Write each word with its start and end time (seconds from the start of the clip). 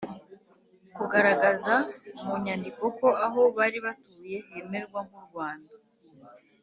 kugaragaza 0.95 1.75
mu 2.23 2.33
nyandiko 2.43 2.83
ko 2.97 3.07
aho 3.25 3.41
bari 3.57 3.79
batuye 3.85 4.37
hemerwa 4.51 4.99
nk’u 5.07 5.21
rwanda; 5.27 5.73